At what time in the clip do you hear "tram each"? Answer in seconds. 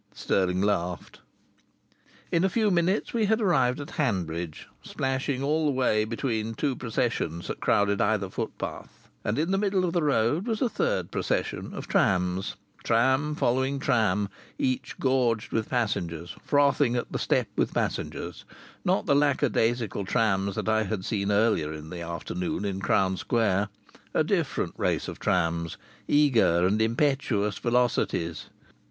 13.77-14.95